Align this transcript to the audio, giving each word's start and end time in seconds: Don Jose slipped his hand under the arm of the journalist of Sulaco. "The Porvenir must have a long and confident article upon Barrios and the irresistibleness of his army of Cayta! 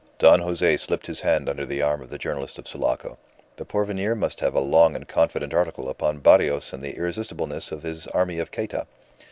Don 0.17 0.39
Jose 0.39 0.77
slipped 0.77 1.05
his 1.05 1.19
hand 1.21 1.47
under 1.47 1.63
the 1.63 1.83
arm 1.83 2.01
of 2.01 2.09
the 2.09 2.17
journalist 2.17 2.57
of 2.57 2.67
Sulaco. 2.67 3.19
"The 3.57 3.65
Porvenir 3.65 4.15
must 4.15 4.39
have 4.39 4.55
a 4.55 4.59
long 4.59 4.95
and 4.95 5.07
confident 5.07 5.53
article 5.53 5.87
upon 5.89 6.21
Barrios 6.21 6.73
and 6.73 6.81
the 6.81 6.97
irresistibleness 6.97 7.71
of 7.71 7.83
his 7.83 8.07
army 8.07 8.39
of 8.39 8.49
Cayta! 8.49 8.87